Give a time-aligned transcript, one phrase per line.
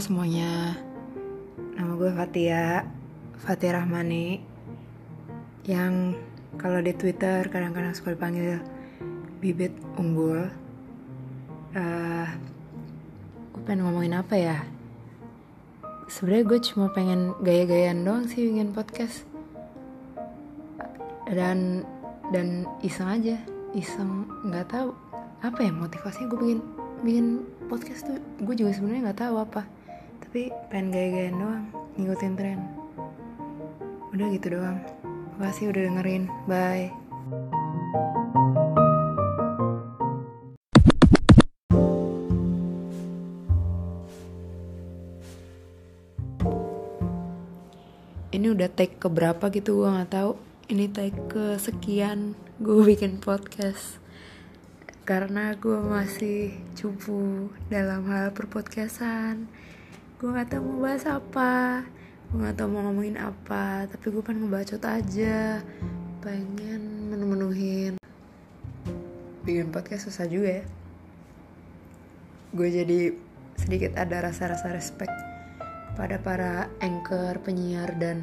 [0.00, 0.72] semuanya,
[1.76, 2.80] nama gue Fatia,
[3.44, 4.40] Fatia Rahmani,
[5.68, 6.16] yang
[6.56, 8.56] kalau di Twitter kadang-kadang suka dipanggil
[9.36, 10.48] bibit unggul.
[11.76, 12.24] Uh,
[13.52, 14.64] gue pengen ngomongin apa ya?
[16.08, 19.28] Sebenarnya gue cuma pengen gaya-gayaan doang sih bikin podcast.
[21.28, 21.84] Dan
[22.32, 23.36] dan iseng aja,
[23.76, 24.96] iseng nggak tahu
[25.44, 29.62] apa ya motivasinya gue bikin bikin podcast tuh gue juga sebenarnya nggak tahu apa
[30.20, 32.60] tapi pengen gaya-gayaan doang ngikutin tren.
[34.14, 34.78] Udah gitu doang.
[35.36, 36.24] Makasih udah dengerin.
[36.46, 36.88] Bye.
[48.30, 50.38] Ini udah take ke berapa gitu gue nggak tahu.
[50.70, 53.98] Ini take ke sekian gue bikin podcast
[55.10, 59.50] karena gue masih cupu dalam hal perpodcastan.
[60.22, 61.82] Gue gak tau mau bahas apa
[62.30, 65.66] gue gak tau mau ngomongin apa tapi gue pengen ngebacot aja.
[66.22, 67.98] Pengen menu-menuhin
[69.42, 70.64] bikin podcast susah juga ya.
[72.54, 73.10] Gue jadi
[73.58, 75.10] sedikit ada rasa-rasa respect
[75.98, 78.22] pada para anchor, penyiar, dan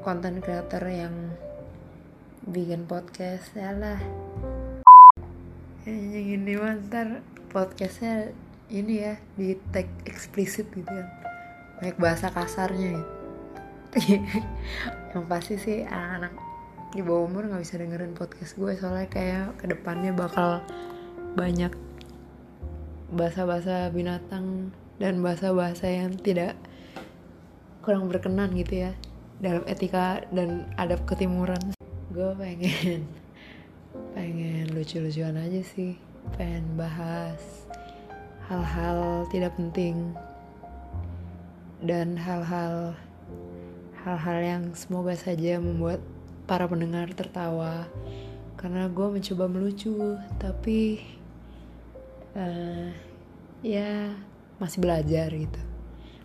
[0.00, 1.12] konten creator yang
[2.48, 3.52] bikin podcast.
[3.52, 4.00] Ya lah
[5.86, 8.34] yang ini mantar podcastnya
[8.72, 11.08] ini ya di tag eksplisit gitu kan
[11.78, 12.98] banyak bahasa kasarnya
[13.94, 14.18] gitu
[15.14, 16.34] yang pasti sih anak-anak
[16.96, 20.64] di bawah umur nggak bisa dengerin podcast gue soalnya kayak ke depannya bakal
[21.36, 21.72] banyak
[23.12, 26.58] bahasa-bahasa binatang dan bahasa-bahasa yang tidak
[27.80, 28.92] kurang berkenan gitu ya
[29.38, 31.72] dalam etika dan adab ketimuran.
[32.10, 33.06] Gue pengen
[34.12, 35.96] pengen lucu-lucuan aja sih.
[36.36, 37.68] Pengen bahas
[38.48, 40.12] hal-hal tidak penting.
[41.78, 42.98] Dan hal-hal
[44.02, 46.02] hal-hal yang semoga saja membuat
[46.48, 47.86] para pendengar tertawa.
[48.58, 50.98] Karena gue mencoba melucu tapi
[52.34, 52.90] uh,
[53.62, 54.12] ya
[54.58, 55.60] masih belajar gitu.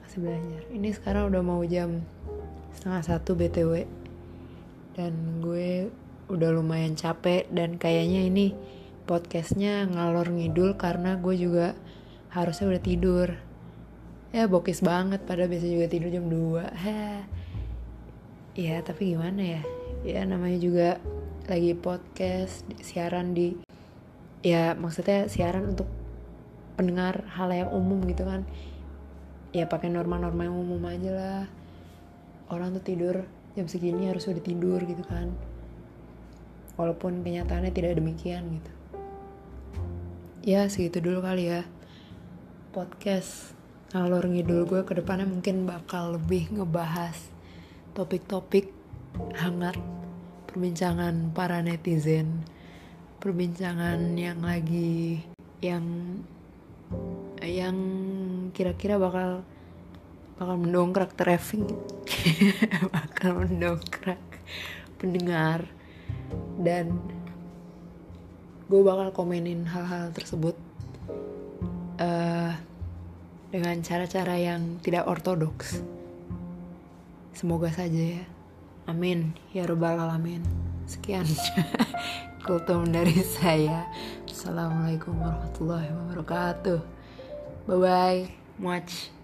[0.00, 0.60] Masih belajar.
[0.72, 2.00] Ini sekarang udah mau jam
[2.74, 3.86] setengah satu btw
[4.98, 5.12] dan
[5.42, 5.88] gue
[6.34, 8.58] udah lumayan capek dan kayaknya ini
[9.06, 11.78] podcastnya ngalor ngidul karena gue juga
[12.34, 13.28] harusnya udah tidur.
[14.34, 17.22] Ya bokis banget pada biasa juga tidur jam 2 Heh.
[18.66, 19.62] ya tapi gimana ya?
[20.02, 20.88] Ya namanya juga
[21.46, 23.54] lagi podcast siaran di
[24.42, 25.86] ya maksudnya siaran untuk
[26.74, 28.42] pendengar hal yang umum gitu kan.
[29.54, 31.44] Ya pakai norma-norma yang umum aja lah.
[32.50, 33.22] Orang tuh tidur
[33.54, 35.53] jam segini harus udah tidur gitu kan
[36.74, 38.72] walaupun kenyataannya tidak demikian gitu.
[40.44, 41.62] Ya segitu dulu kali ya.
[42.74, 43.54] Podcast
[43.94, 47.14] ngalor ngidul gue ke depannya mungkin bakal lebih ngebahas
[47.94, 48.74] topik-topik
[49.38, 49.78] hangat
[50.50, 52.42] perbincangan para netizen
[53.22, 55.22] perbincangan yang lagi
[55.62, 56.20] yang
[57.40, 57.76] yang
[58.52, 59.46] kira-kira bakal
[60.34, 61.62] bakal mendongkrak traffic.
[62.94, 64.20] Bakal mendongkrak
[64.98, 65.70] pendengar
[66.60, 66.96] dan
[68.68, 70.56] gue bakal komenin hal-hal tersebut
[72.00, 72.52] uh,
[73.52, 75.84] dengan cara-cara yang tidak ortodoks.
[77.34, 78.24] Semoga saja ya.
[78.90, 79.34] Amin.
[79.54, 80.42] Ya robbal alamin.
[80.86, 81.26] Sekian
[82.46, 83.86] kultum dari saya.
[84.26, 86.80] Assalamualaikum warahmatullahi wabarakatuh.
[87.64, 88.20] Bye bye
[88.60, 89.23] much